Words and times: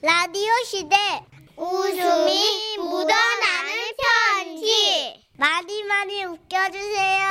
라디오 0.00 0.52
시대 0.64 0.96
웃음이 1.56 2.76
묻어나는 2.78 3.72
편지 3.98 5.24
많이 5.36 5.82
많이 5.84 6.24
웃겨주세요. 6.24 7.26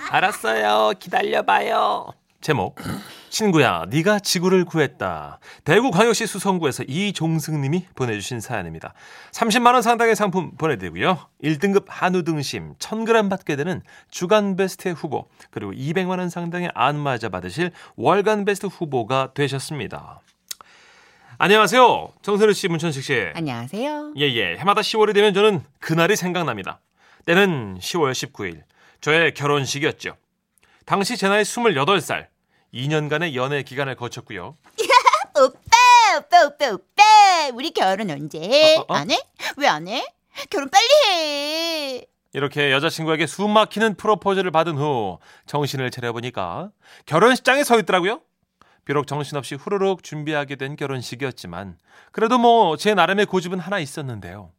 알았어요. 0.10 0.92
기다려봐요. 0.98 2.14
제목 2.40 2.76
친구야 3.32 3.86
네가 3.88 4.18
지구를 4.18 4.66
구했다. 4.66 5.38
대구광역시 5.64 6.26
수성구에서 6.26 6.84
이종승님이 6.86 7.86
보내주신 7.94 8.40
사연입니다. 8.40 8.92
30만 9.32 9.72
원 9.72 9.80
상당의 9.80 10.14
상품 10.14 10.50
보내드리고요. 10.58 11.18
1등급 11.42 11.86
한우 11.88 12.24
등심 12.24 12.74
1000g 12.74 13.30
받게 13.30 13.56
되는 13.56 13.80
주간 14.10 14.54
베스트 14.54 14.90
후보 14.90 15.28
그리고 15.50 15.72
200만 15.72 16.18
원 16.18 16.28
상당의 16.28 16.70
안마자 16.74 17.30
받으실 17.30 17.72
월간 17.96 18.44
베스트 18.44 18.66
후보가 18.66 19.30
되셨습니다. 19.32 20.20
안녕하세요. 21.38 22.12
정선우 22.20 22.52
씨, 22.52 22.68
문천식 22.68 23.02
씨. 23.02 23.30
안녕하세요. 23.34 24.12
예 24.18 24.30
예. 24.30 24.56
해마다 24.58 24.82
10월이 24.82 25.14
되면 25.14 25.32
저는 25.32 25.62
그날이 25.80 26.16
생각납니다. 26.16 26.80
때는 27.24 27.78
10월 27.78 28.12
19일. 28.12 28.60
저의 29.00 29.32
결혼식이었죠. 29.32 30.16
당시 30.84 31.16
제 31.16 31.28
나이 31.28 31.42
28살. 31.42 32.31
2년간의 32.74 33.34
연애 33.34 33.62
기간을 33.62 33.94
거쳤고요. 33.96 34.56
오빠, 35.36 36.18
오빠, 36.18 36.44
오빠, 36.46 36.70
오빠. 36.70 37.02
우리 37.54 37.70
결혼 37.70 38.10
언제? 38.10 38.76
어, 38.76 38.80
어, 38.80 38.84
어? 38.88 38.94
안 38.96 39.10
해? 39.10 39.18
왜 39.56 39.66
안 39.66 39.88
해? 39.88 40.06
결혼 40.50 40.70
빨리 40.70 40.88
해. 41.06 42.06
이렇게 42.34 42.72
여자친구에게 42.72 43.26
숨 43.26 43.50
막히는 43.50 43.96
프로포즈를 43.96 44.50
받은 44.50 44.78
후 44.78 45.18
정신을 45.46 45.90
차려보니까 45.90 46.70
결혼식장에 47.04 47.62
서 47.64 47.78
있더라고요. 47.78 48.22
비록 48.86 49.06
정신없이 49.06 49.54
후루룩 49.54 50.02
준비하게 50.02 50.56
된 50.56 50.74
결혼식이었지만 50.76 51.78
그래도 52.10 52.38
뭐 52.38 52.76
제 52.76 52.94
나름의 52.94 53.26
고집은 53.26 53.58
하나 53.58 53.78
있었는데요. 53.78 54.50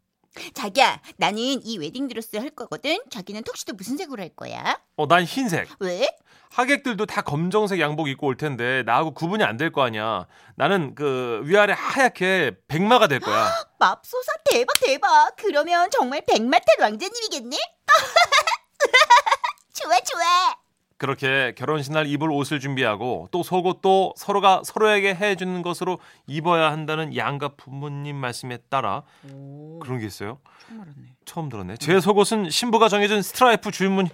자기야, 0.53 0.99
나는 1.17 1.37
이 1.39 1.77
웨딩 1.77 2.07
드레스 2.07 2.37
할 2.37 2.49
거거든. 2.51 2.97
자기는 3.11 3.43
턱시도 3.43 3.73
무슨 3.73 3.97
색으로 3.97 4.21
할 4.21 4.29
거야? 4.29 4.79
어, 4.95 5.07
난 5.07 5.23
흰색. 5.25 5.67
왜? 5.79 6.07
하객들도 6.53 7.05
다 7.07 7.21
검정색 7.21 7.79
양복 7.79 8.07
입고 8.09 8.27
올 8.27 8.37
텐데 8.37 8.83
나하고 8.85 9.11
구분이 9.11 9.43
안 9.43 9.57
될 9.57 9.71
거 9.71 9.81
아니야. 9.81 10.27
나는 10.55 10.93
그 10.93 11.41
위아래 11.45 11.73
하얗게 11.75 12.51
백마가 12.67 13.07
될 13.07 13.19
거야. 13.19 13.49
맙소사 13.79 14.31
대박 14.51 14.73
대박. 14.79 15.35
그러면 15.37 15.89
정말 15.89 16.21
백마탄 16.27 16.75
왕자님이겠네? 16.79 17.57
좋아 19.73 19.99
좋아. 19.99 20.55
그렇게 20.97 21.53
결혼식 21.57 21.91
날 21.91 22.05
입을 22.07 22.31
옷을 22.31 22.59
준비하고 22.59 23.27
또 23.31 23.43
속옷도 23.43 24.13
서로가 24.15 24.61
서로에게 24.63 25.15
해주는 25.15 25.61
것으로 25.63 25.99
입어야 26.27 26.71
한다는 26.71 27.15
양가 27.17 27.49
부모님 27.57 28.15
말씀에 28.15 28.59
따라 28.69 29.03
그런 29.81 29.99
게 29.99 30.05
있어요. 30.05 30.39
처음 31.25 31.49
들었네. 31.49 31.75
제 31.77 31.99
속옷은 31.99 32.49
신부가 32.51 32.87
정해준 32.89 33.21
스트라이프 33.21 33.71
줄무늬 33.71 34.09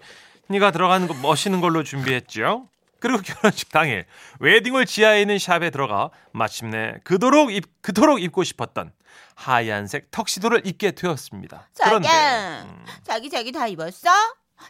가 0.58 0.72
들어가는 0.72 1.08
거 1.08 1.14
멋있는 1.14 1.62
걸로 1.62 1.84
준비했죠. 1.84 2.68
그리고 3.00 3.22
결혼식 3.22 3.70
당일 3.72 4.06
웨딩홀 4.40 4.88
지하에 4.88 5.22
있는 5.22 5.38
샵에 5.38 5.70
들어가 5.70 6.10
마침내 6.32 6.96
그토록 7.04 7.52
입 7.54 7.82
그토록 7.84 8.22
입고 8.22 8.44
싶었던 8.44 8.92
하얀색 9.36 10.10
턱시도를 10.10 10.66
입게 10.66 10.92
되었습니다. 10.92 11.70
자기야, 11.74 12.64
음, 12.64 12.86
자기 13.04 13.30
자기 13.30 13.52
다 13.52 13.68
입었어? 13.68 14.10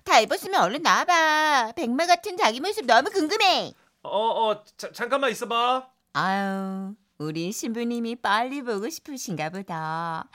다 0.03 0.19
입었으면 0.19 0.61
얼른 0.61 0.83
나와봐. 0.83 1.71
백마 1.75 2.05
같은 2.05 2.35
자기 2.37 2.59
모습 2.59 2.85
너무 2.85 3.09
궁금해. 3.09 3.73
어, 4.03 4.49
어, 4.49 4.63
자, 4.77 4.91
잠깐만 4.93 5.31
있어봐. 5.31 5.87
아유, 6.13 6.93
우리 7.17 7.51
신부님이 7.51 8.17
빨리 8.17 8.61
보고 8.61 8.87
싶으신가 8.89 9.49
보다. 9.49 10.25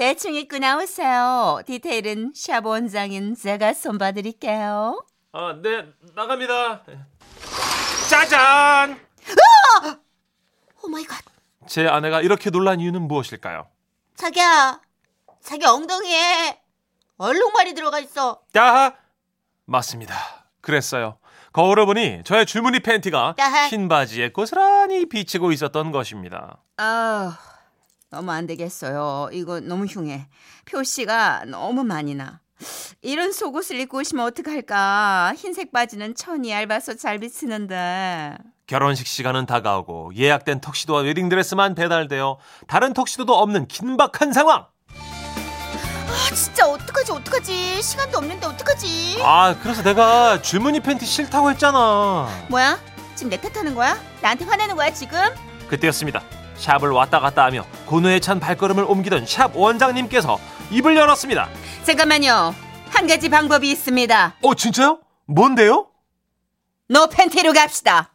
대충 0.00 0.34
입고 0.34 0.56
나오세요. 0.56 1.60
디테일은 1.66 2.32
샵 2.34 2.64
원장인 2.64 3.34
제가 3.34 3.74
손봐드릴게요. 3.74 5.04
아, 5.32 5.54
네, 5.62 5.92
나갑니다. 6.14 6.82
짜잔! 8.08 8.98
Oh 10.82 10.88
my 10.88 11.04
God. 11.04 11.22
제 11.66 11.86
아내가 11.86 12.22
이렇게 12.22 12.48
놀란 12.48 12.80
이유는 12.80 13.02
무엇일까요? 13.08 13.66
자기야, 14.16 14.80
자기 15.42 15.66
엉덩이에 15.66 16.58
얼룩말이 17.18 17.74
들어가 17.74 17.98
있어. 17.98 18.40
야하! 18.56 18.94
맞습니다. 19.66 20.14
그랬어요. 20.62 21.18
거울을 21.52 21.84
보니 21.84 22.22
저의 22.24 22.46
줄무늬 22.46 22.80
팬티가. 22.80 23.34
흰 23.68 23.86
바지에 23.86 24.32
고스란히 24.32 25.10
비치고 25.10 25.52
있었던 25.52 25.92
것입니다. 25.92 26.56
아, 26.78 27.38
너무 28.10 28.32
안 28.32 28.46
되겠어요. 28.46 29.28
이거 29.32 29.60
너무 29.60 29.86
흉해. 29.86 30.26
표시가 30.66 31.44
너무 31.46 31.84
많이 31.84 32.14
나. 32.14 32.40
이런 33.02 33.32
속옷을 33.32 33.78
입고 33.80 33.98
오시면 33.98 34.26
어떡할까? 34.26 35.34
흰색 35.36 35.72
바지는 35.72 36.14
천이 36.14 36.50
얇아서 36.50 36.94
잘 36.94 37.18
비치는데. 37.18 38.36
결혼식 38.66 39.06
시간은 39.06 39.46
다가오고 39.46 40.12
예약된 40.16 40.60
턱시도와 40.60 41.02
웨딩드레스만 41.02 41.74
배달되어 41.74 42.38
다른 42.66 42.92
턱시도도 42.92 43.32
없는 43.34 43.66
긴박한 43.68 44.32
상황. 44.32 44.66
아, 44.88 46.34
진짜 46.34 46.68
어떡하지, 46.68 47.12
어떡하지? 47.12 47.80
시간도 47.82 48.18
없는데 48.18 48.46
어떡하지? 48.46 49.20
아, 49.22 49.56
그래서 49.62 49.82
내가 49.82 50.42
줄무늬 50.42 50.80
팬티 50.80 51.06
싫다고 51.06 51.50
했잖아. 51.52 52.28
뭐야? 52.48 52.78
지금 53.14 53.30
내 53.30 53.40
탓하는 53.40 53.74
거야? 53.74 53.96
나한테 54.20 54.44
화내는 54.44 54.74
거야, 54.76 54.92
지금? 54.92 55.18
그때였습니다. 55.68 56.22
샵을 56.60 56.90
왔다 56.90 57.20
갔다 57.20 57.44
하며 57.44 57.64
고뇌에 57.86 58.20
찬 58.20 58.38
발걸음을 58.38 58.84
옮기던 58.84 59.26
샵 59.26 59.56
원장님께서 59.56 60.38
입을 60.70 60.96
열었습니다. 60.96 61.48
잠깐만요. 61.84 62.54
한 62.90 63.06
가지 63.06 63.28
방법이 63.28 63.70
있습니다. 63.70 64.34
어, 64.42 64.54
진짜요? 64.54 65.00
뭔데요? 65.26 65.86
노 66.88 67.08
팬티로 67.08 67.52
갑시다. 67.52 68.12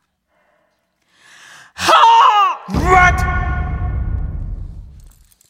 What? 2.69 3.23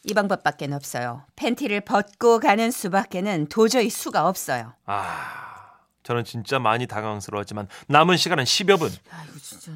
이 0.04 0.14
방법밖에 0.14 0.68
없어요. 0.72 1.24
팬티를 1.36 1.82
벗고 1.82 2.40
가는 2.40 2.70
수밖에는 2.70 3.48
도저히 3.48 3.90
수가 3.90 4.28
없어요. 4.28 4.74
아, 4.86 5.72
저는 6.04 6.24
진짜 6.24 6.60
많이 6.60 6.86
당황스러웠지만 6.86 7.68
남은 7.88 8.18
시간은 8.18 8.44
10여 8.44 8.78
분. 8.80 8.92
아이고 9.12 9.40
진짜. 9.40 9.72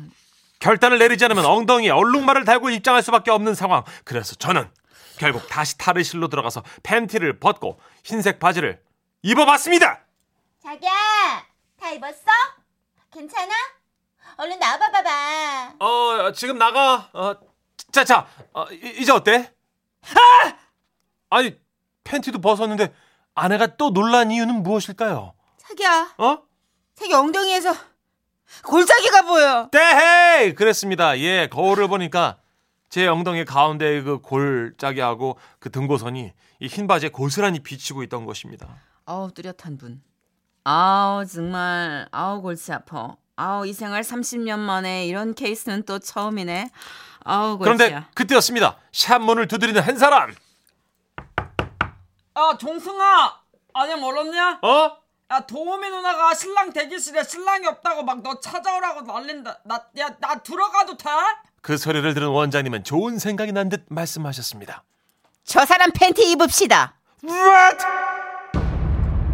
결단을 0.60 1.00
내리지 1.00 1.26
않으면 1.26 1.46
엉덩이에 1.46 1.90
얼룩말을 1.90 2.46
달고 2.46 2.70
입장할 2.70 3.02
수밖에 3.02 3.32
없는 3.32 3.56
상황. 3.56 3.84
그래서 4.04 4.36
저는 4.36 4.70
결국 5.18 5.48
다시 5.48 5.78
탈의실로 5.78 6.28
들어가서 6.28 6.64
팬티를 6.84 7.40
벗고 7.40 7.80
흰색 8.04 8.40
바지를 8.40 8.82
입어봤습니다. 9.22 10.02
자기야, 10.64 10.92
다 11.80 11.90
입었어? 11.92 12.24
괜찮아? 13.12 13.54
얼른 14.38 14.60
나와봐봐봐. 14.60 15.74
어, 15.80 16.32
지금 16.34 16.58
나가. 16.58 17.10
어, 17.14 17.34
자, 17.92 18.04
자, 18.04 18.28
어, 18.54 18.66
이- 18.72 18.96
이제 19.00 19.12
어때? 19.12 19.52
아! 20.04 20.58
아니, 21.30 21.58
팬티도 22.04 22.40
벗었는데 22.40 22.94
아내가 23.36 23.76
또 23.78 23.92
놀란 23.92 24.32
이유는 24.32 24.64
무엇일까요? 24.64 25.34
자기야, 25.58 26.14
어? 26.18 26.38
자기 26.96 27.14
엉덩이에서 27.14 27.74
골짜기가 28.64 29.22
보여. 29.24 29.70
떼헤이! 29.72 30.54
그랬습니다. 30.56 31.18
예, 31.20 31.48
거울을 31.48 31.88
보니까 31.88 32.38
제 32.90 33.08
엉덩이 33.08 33.46
가운데 33.46 34.02
그 34.02 34.20
골짜기하고 34.20 35.38
그 35.60 35.70
등고선이 35.72 36.34
이 36.62 36.68
흰 36.68 36.88
바지에 36.88 37.10
고스란히 37.10 37.60
비치고 37.60 38.04
있던 38.04 38.26
것입니다. 38.26 38.68
아우 39.06 39.32
뚜렷한 39.32 39.78
분. 39.78 40.02
아우 40.64 41.26
정말 41.26 42.08
아우 42.12 42.42
골치 42.42 42.74
아파. 42.74 43.16
아우 43.36 43.66
이 43.66 43.72
생활 43.74 44.02
30년 44.02 44.60
만에 44.60 45.06
이런 45.08 45.34
케이스는 45.34 45.84
또 45.84 46.00
처음이네. 46.00 46.70
아우 47.24 47.58
골치야. 47.58 47.76
그런데 47.78 48.06
그때였습니다. 48.14 48.78
샵 48.92 49.20
문을 49.20 49.48
두드리는 49.48 49.80
한 49.82 49.98
사람. 49.98 50.32
야 52.38 52.58
종승아 52.58 53.40
아니 53.74 53.96
멀었냐? 53.96 54.60
어? 54.62 54.98
야 55.32 55.40
도우미 55.42 55.90
누나가 55.90 56.34
신랑 56.34 56.74
대기실에 56.74 57.24
신랑이 57.24 57.68
없다고 57.68 58.04
막 58.04 58.20
너 58.24 58.40
찾아오라고 58.40 59.02
난린다 59.02 59.60
나야나 59.64 60.40
들어가도 60.44 60.98
돼? 60.98 61.10
그 61.62 61.78
소리를 61.78 62.12
들은 62.14 62.30
원장님은 62.30 62.84
좋은 62.84 63.20
생각이 63.20 63.52
난 63.52 63.70
듯 63.70 63.86
말씀하셨습니다. 63.90 64.84
저 65.44 65.66
사람 65.66 65.92
팬티 65.92 66.32
입읍시다. 66.32 66.94
What? 67.24 67.86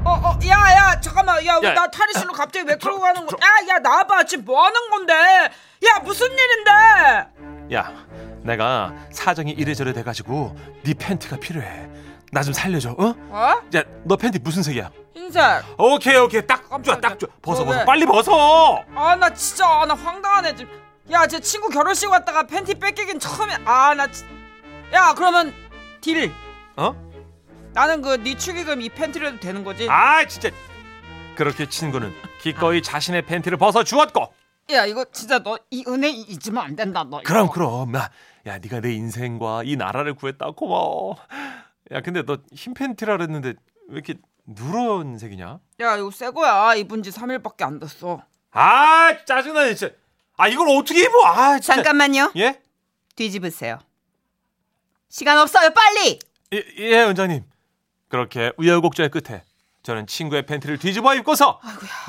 어어 0.03 0.37
야야 0.45 0.99
잠깐만 0.99 1.43
야 1.45 1.59
야, 1.63 1.73
나 1.73 1.87
탈의실로 1.89 2.33
갑자기 2.33 2.67
왜 2.67 2.77
들어, 2.77 2.91
끌고 2.91 2.99
가는. 3.01 3.25
거야? 3.25 3.39
야야 3.69 3.79
나와봐 3.79 4.23
지금 4.25 4.43
뭐 4.45 4.65
하는 4.65 4.89
건데? 4.89 5.13
야 5.13 5.99
무슨 6.03 6.27
일인데? 6.31 7.73
야, 7.73 7.91
내가 8.43 8.93
사정이 9.11 9.51
이래저래 9.51 9.93
돼가지고 9.93 10.55
네 10.83 10.93
팬티가 10.93 11.37
필요해. 11.37 11.89
나 12.31 12.41
좀 12.43 12.53
살려줘. 12.53 12.91
어? 12.97 13.15
어? 13.29 13.61
야, 13.75 13.83
너 14.03 14.15
팬티 14.15 14.39
무슨 14.39 14.61
색이야? 14.63 14.91
흰색 15.13 15.43
오케이, 15.77 16.15
오케이. 16.17 16.45
딱 16.45 16.63
좋아. 16.83 16.99
딱 16.99 17.17
좋아. 17.19 17.29
벗어, 17.41 17.59
너 17.63 17.65
벗어. 17.67 17.79
왜? 17.79 17.85
빨리 17.85 18.05
벗어. 18.05 18.83
아 18.95 19.15
나 19.15 19.29
진짜 19.33 19.65
아, 19.67 19.85
나 19.85 19.93
황당하네 19.93 20.55
지금 20.55 20.71
야, 21.11 21.25
제 21.27 21.39
친구 21.39 21.69
결혼식 21.69 22.09
왔다가 22.09 22.43
팬티 22.43 22.75
뺏기긴 22.75 23.19
처음에 23.19 23.55
아, 23.65 23.93
나 23.93 24.07
진- 24.11 24.27
야, 24.93 25.13
그러면 25.13 25.53
딜. 26.01 26.31
어? 26.75 26.93
나는 27.73 28.01
그 28.01 28.17
네 28.17 28.35
축의금 28.37 28.81
이 28.81 28.89
팬티로 28.89 29.27
해도 29.27 29.39
되는 29.39 29.63
거지? 29.63 29.87
아 29.89 30.25
진짜 30.27 30.49
그렇게 31.35 31.67
친구는 31.67 32.13
기꺼이 32.41 32.81
자신의 32.81 33.23
팬티를 33.23 33.57
벗어 33.57 33.83
주었고 33.83 34.33
야, 34.71 34.85
이거 34.85 35.05
진짜 35.11 35.39
너 35.39 35.57
이 35.71 35.83
은혜 35.87 36.09
잊으면 36.09 36.63
안 36.63 36.75
된다. 36.75 37.03
너. 37.09 37.21
그럼 37.23 37.49
그럼 37.49 37.93
야, 37.95 38.09
야 38.47 38.57
네가 38.57 38.79
내 38.81 38.93
인생과 38.93 39.63
이 39.65 39.75
나라를 39.75 40.13
구했다 40.15 40.51
고마워 40.55 41.17
야 41.91 42.01
근데 42.01 42.23
너 42.23 42.37
흰 42.53 42.73
팬티라 42.73 43.17
그랬는데 43.17 43.53
왜 43.89 43.93
이렇게 43.93 44.15
누런색이냐 44.47 45.59
야, 45.81 45.97
이거 45.97 46.11
새 46.11 46.29
거야. 46.31 46.73
입은 46.75 47.03
지 47.03 47.09
3일밖에 47.11 47.63
안 47.63 47.79
됐어. 47.79 48.21
아 48.51 49.15
짜증나 49.25 49.65
진짜 49.73 49.93
아 50.37 50.47
이걸 50.47 50.67
어떻게 50.69 51.01
입어 51.03 51.25
아 51.25 51.59
진짜 51.59 51.75
잠깐만요. 51.75 52.31
예? 52.37 52.61
뒤집으세요. 53.15 53.79
시간 55.09 55.37
없어요. 55.37 55.69
빨리. 55.71 56.19
예, 56.53 56.63
예 56.77 57.01
원장님 57.03 57.43
그렇게 58.07 58.51
우여곡절 58.57 59.09
끝에 59.09 59.43
저는 59.83 60.07
친구의 60.07 60.45
팬티를 60.45 60.77
뒤집어 60.77 61.13
입고서 61.15 61.59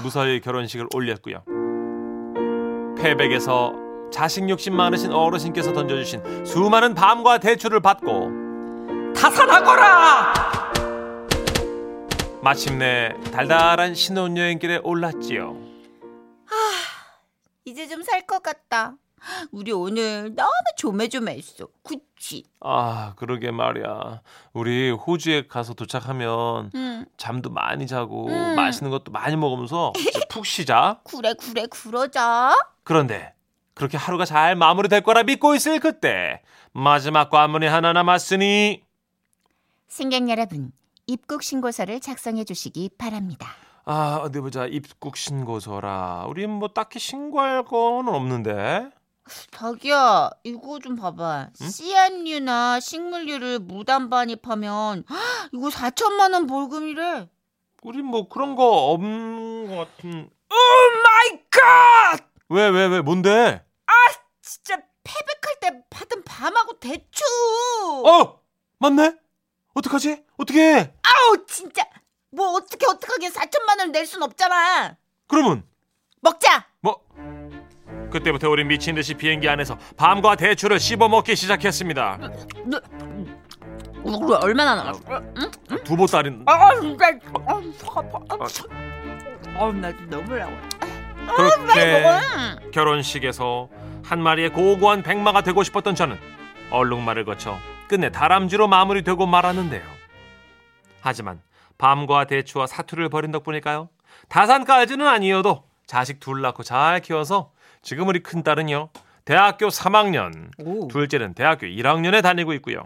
무사히 0.03 0.41
결혼식을 0.41 0.89
올렸고요 0.95 1.43
패백에서 2.99 3.73
자식 4.13 4.49
욕심 4.49 4.77
많으신 4.77 5.13
어르신께서 5.13 5.73
던져주신 5.73 6.45
수많은 6.45 6.95
밤과 6.95 7.39
대추를 7.39 7.81
받고 7.81 8.46
타산하거라. 9.27 10.35
마침내 12.43 13.13
달달한 13.33 13.93
신혼여행길에 13.95 14.81
올랐지요 14.85 15.57
이제 17.65 17.89
좀 17.89 18.05
살 18.05 18.25
것 18.25 18.41
같다. 18.41 18.95
우리 19.51 19.73
오늘 19.73 20.33
너무 20.37 20.53
조매조매했어. 20.77 21.67
그치? 21.83 22.45
아 22.61 23.15
그러게 23.17 23.51
말이야 23.51 24.21
우리 24.53 24.93
호주에 24.93 25.49
가서 25.49 25.75
도착하면 25.75 26.71
응. 26.77 27.05
잠도 27.17 27.51
많이 27.51 27.89
자고 27.89 28.29
음. 28.29 28.55
맛있는 28.55 28.93
것도 28.93 29.11
많이 29.11 29.35
먹으면서 29.35 29.93
푹 30.31 30.47
쉬자 30.47 31.01
그래 31.03 31.35
그래 31.35 31.67
그러자. 31.69 32.55
그런데 32.85 33.35
그렇게 33.75 33.97
하루가 33.99 34.25
잘 34.25 34.55
마무리될 34.55 35.01
거라 35.01 35.25
믿고 35.25 35.57
있을 35.57 35.81
그때 35.81 36.43
마지막 36.73 37.29
관문이 37.29 37.67
하나 37.67 37.93
남았으니 37.93 38.86
승객 39.89 40.29
여러분, 40.29 40.73
입국 41.07 41.43
신고서를 41.43 42.01
작성해 42.01 42.45
주시기 42.45 42.91
바랍니다. 42.99 43.49
아 43.85 44.19
어디 44.21 44.41
보자 44.41 44.67
입국 44.67 45.17
신고서라 45.17 46.27
우린 46.29 46.51
뭐 46.51 46.69
딱히 46.69 46.99
신고할 46.99 47.65
거는 47.65 48.13
없는데 48.13 48.91
자기야, 49.53 50.31
이거 50.45 50.79
좀 50.81 50.97
봐봐. 50.97 51.51
씨앗류나 51.55 52.81
식물류를 52.81 53.61
무단 53.61 54.09
반입하면 54.11 55.05
헉, 55.09 55.19
이거 55.53 55.69
4천만 55.69 56.33
원 56.33 56.47
벌금이래. 56.47 57.29
우린 57.83 58.07
뭐 58.07 58.29
그런 58.29 58.57
거 58.57 58.91
없는 58.93 59.69
것 59.69 59.77
같은 59.77 60.31
my 60.49 61.41
God! 61.51 62.25
왜 62.49 62.69
왜 62.71 62.87
왜 62.89 63.01
뭔데 63.03 63.65
진짜 64.43 64.77
패백할 65.05 65.61
때 65.61 65.71
받은 65.91 66.23
밤하고 66.25 66.79
대추. 66.79 67.23
어 68.05 68.41
맞네 68.79 69.17
어떡하지 69.77 70.23
어떻게 70.39 70.93
아우 71.03 71.47
진짜 71.47 71.83
뭐 72.31 72.53
어떻게 72.53 72.87
어떡하게 72.87 73.29
4천만 73.29 73.79
원낼순 73.79 74.23
없잖아. 74.23 74.97
그러면 75.29 75.65
먹자. 76.23 76.67
뭐 76.81 77.01
그때부터 78.11 78.49
우린 78.49 78.69
미친 78.69 78.95
듯이 78.95 79.15
비행기 79.15 79.49
안에서 79.49 79.77
밤과 79.97 80.37
대추를 80.37 80.79
씹어 80.81 81.09
먹기 81.09 81.37
시작했습니다 81.37 82.19
우리 84.03 84.35
얼마나 84.35 84.75
남았어? 84.77 85.03
두 85.85 85.97
보따리 85.97 86.31
아, 86.47 86.81
진짜. 86.81 87.07
아, 87.47 87.61
속 87.77 87.99
아파. 87.99 88.19
어, 89.59 89.73
나 89.73 89.93
너무 90.09 90.37
나와. 90.37 90.53
그렇게 91.37 92.05
결혼식에서 92.73 93.69
한 94.05 94.23
마리의 94.23 94.51
고고한 94.51 95.03
백마가 95.03 95.41
되고 95.43 95.63
싶었던 95.65 95.95
저는 95.97 96.19
얼룩말을 96.71 97.25
거쳐 97.25 97.59
끝내 97.89 98.11
다람쥐로 98.11 98.69
마무리되고 98.69 99.27
말았는데요. 99.27 99.83
하지만 101.01 101.41
밤과 101.79 102.25
대추와 102.27 102.67
사투를 102.67 103.09
벌인 103.09 103.31
덕분일까요? 103.31 103.89
다산까지는 104.29 105.07
아니어도 105.07 105.65
자식 105.87 106.21
둘 106.21 106.43
낳고 106.43 106.63
잘 106.63 107.01
키워서 107.01 107.53
지금 107.83 108.09
우리 108.09 108.23
큰딸은요 108.23 108.89
대학교 109.25 109.69
3학년 109.69 110.51
오. 110.59 110.89
둘째는 110.89 111.35
대학교 111.35 111.67
1학년에 111.67 112.23
다니고 112.23 112.53
있고요. 112.55 112.85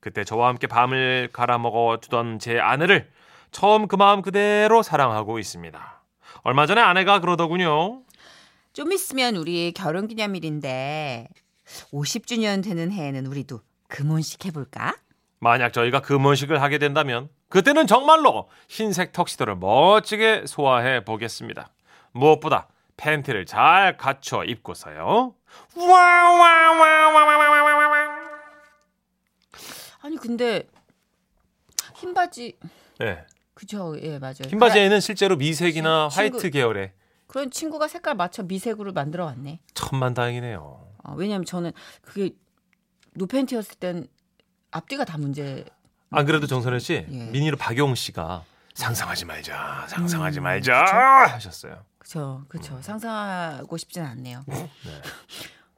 그때 0.00 0.22
저와 0.22 0.48
함께 0.48 0.66
밤을 0.66 1.30
갈아먹어 1.32 1.98
주던 2.00 2.38
제 2.38 2.58
아내를 2.60 3.10
처음 3.50 3.88
그 3.88 3.96
마음 3.96 4.22
그대로 4.22 4.82
사랑하고 4.82 5.38
있습니다. 5.38 6.02
얼마 6.42 6.66
전에 6.66 6.80
아내가 6.80 7.20
그러더군요. 7.20 8.02
좀 8.72 8.92
있으면 8.92 9.36
우리 9.36 9.72
결혼 9.72 10.06
기념일인데 10.06 11.28
50주년 11.92 12.62
되는 12.62 12.92
해에는 12.92 13.26
우리도 13.26 13.60
금혼식 13.88 14.44
해볼까? 14.46 14.96
만약 15.38 15.72
저희가 15.72 16.00
금혼식을 16.00 16.62
하게 16.62 16.78
된다면 16.78 17.28
그때는 17.48 17.86
정말로 17.86 18.48
흰색 18.68 19.12
턱시도를 19.12 19.56
멋지게 19.56 20.44
소화해 20.46 21.04
보겠습니다. 21.04 21.70
무엇보다 22.12 22.68
팬티를 22.96 23.46
잘 23.46 23.96
갖춰 23.96 24.44
입고서요. 24.44 25.34
아니 30.02 30.16
근데 30.16 30.66
흰 31.94 32.14
바지. 32.14 32.56
네. 32.98 33.24
그죠. 33.54 33.96
예, 34.02 34.18
맞아요. 34.18 34.48
흰 34.48 34.58
바지에는 34.58 35.00
실제로 35.00 35.36
미색이나 35.36 36.08
친구, 36.10 36.20
화이트 36.20 36.50
계열의 36.50 36.92
그런 37.26 37.50
친구가 37.50 37.88
색깔 37.88 38.14
맞춰 38.14 38.42
미색으로 38.42 38.92
만들어 38.92 39.24
왔네. 39.24 39.60
천만 39.74 40.14
다행이네요. 40.14 40.86
아, 41.02 41.12
왜냐면 41.16 41.44
저는 41.44 41.72
그게 42.02 42.30
노팬티였을 43.16 43.76
땐 43.76 44.08
앞뒤가 44.70 45.04
다 45.04 45.18
문제. 45.18 45.64
안 46.10 46.24
그래도 46.26 46.46
정선혜 46.46 46.78
씨 46.78 46.94
예. 46.94 47.04
미니로 47.06 47.56
박용 47.56 47.94
씨가 47.94 48.44
상상하지 48.74 49.24
말자, 49.24 49.86
상상하지 49.88 50.40
음, 50.40 50.42
말자 50.44 50.84
그쵸? 50.84 50.96
하셨어요. 51.34 51.84
그쵸, 51.98 52.44
그쵸. 52.48 52.78
상상하고 52.82 53.76
싶진 53.76 54.02
않네요. 54.02 54.44
네. 54.46 54.70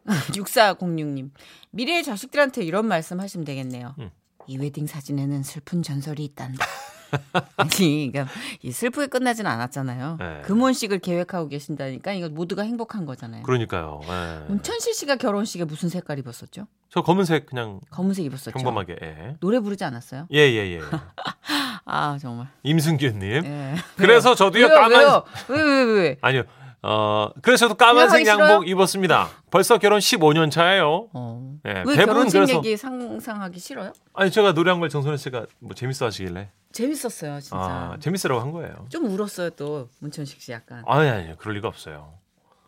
6406님. 0.32 1.30
미래의 1.70 2.02
자식들한테 2.02 2.64
이런 2.64 2.86
말씀 2.86 3.20
하시면 3.20 3.44
되겠네요. 3.44 3.94
음. 3.98 4.10
이 4.46 4.56
웨딩 4.58 4.86
사진에는 4.86 5.42
슬픈 5.42 5.82
전설이 5.82 6.24
있단다. 6.24 6.64
아니, 7.56 8.10
그러니까 8.12 8.26
이 8.62 8.70
슬프게 8.72 9.06
끝나진 9.06 9.46
않았잖아요. 9.46 10.16
네. 10.18 10.42
금혼식을 10.44 10.98
계획하고 10.98 11.48
계신다니까 11.48 12.12
이거 12.12 12.28
모두가 12.28 12.62
행복한 12.62 13.06
거잖아요. 13.06 13.42
그러니까요. 13.42 14.00
예. 14.04 14.44
문천실 14.48 14.94
씨가 14.94 15.16
결혼식에 15.16 15.64
무슨 15.64 15.88
색깔 15.88 16.18
입었었죠? 16.18 16.66
저 16.90 17.02
검은색 17.02 17.46
그냥 17.46 17.80
검은색 17.90 18.24
입었었죠. 18.26 18.52
평범하게. 18.52 18.96
예. 19.02 19.36
노래 19.40 19.60
부르지 19.60 19.84
않았어요? 19.84 20.26
예, 20.32 20.38
예, 20.38 20.76
예. 20.76 20.80
아 21.84 22.18
정말. 22.20 22.48
임승규 22.62 23.06
님. 23.18 23.44
예. 23.44 23.74
그래서 23.96 24.34
저도요 24.34 24.66
왜요? 24.66 24.74
까만 24.74 24.90
왜요? 24.90 25.24
왜, 25.48 25.62
왜, 25.62 25.84
왜, 25.84 25.92
왜? 26.00 26.16
아니요. 26.20 26.42
어 26.82 27.30
그래서 27.42 27.66
저도 27.66 27.74
까만색 27.76 28.24
싫어요? 28.24 28.40
양복 28.50 28.68
입었습니다. 28.68 29.28
벌써 29.50 29.78
결혼 29.78 29.98
15년 29.98 30.50
차예요. 30.50 31.08
어. 31.12 31.56
예, 31.66 31.82
왜 31.84 31.96
결혼식 31.96 32.38
그래서 32.38 32.54
얘기 32.54 32.76
상상하기 32.76 33.58
싫어요? 33.58 33.92
아니 34.14 34.30
제가 34.30 34.52
노래한 34.52 34.78
걸 34.78 34.88
정선혜 34.88 35.16
씨가 35.16 35.46
뭐 35.58 35.74
재밌어 35.74 36.06
하시길래 36.06 36.50
재밌었어요, 36.70 37.40
진짜. 37.40 37.56
아 37.56 37.96
재밌으라고 37.98 38.40
한 38.40 38.52
거예요. 38.52 38.86
좀 38.90 39.06
울었어요 39.06 39.50
또 39.50 39.88
문천식 39.98 40.40
씨 40.40 40.52
약간. 40.52 40.84
아니 40.86 41.08
아니 41.08 41.36
그럴 41.38 41.56
리가 41.56 41.66
없어요. 41.68 42.14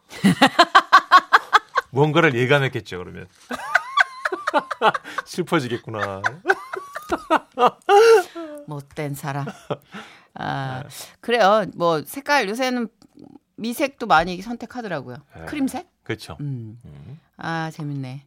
뭔가를 1.93 2.35
예감했겠죠 2.35 2.99
그러면 2.99 3.27
슬퍼지겠구나. 5.25 6.23
못된 8.67 9.15
사람. 9.15 9.47
아 10.35 10.83
네. 10.83 10.89
그래요. 11.21 11.65
뭐 11.77 12.03
색깔 12.05 12.49
요새는 12.49 12.89
미색도 13.61 14.07
많이 14.07 14.41
선택하더라고요. 14.41 15.19
네. 15.37 15.45
크림색? 15.45 15.87
그렇죠. 16.03 16.37
음. 16.41 16.79
음. 16.85 17.21
아 17.37 17.71
재밌네. 17.71 18.25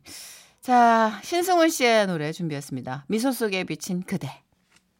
자 0.61 1.19
신승훈 1.23 1.69
씨의 1.69 2.07
노래 2.07 2.31
준비했습니다. 2.31 3.05
미소 3.07 3.31
속에 3.31 3.63
비친 3.63 4.03
그대. 4.03 4.42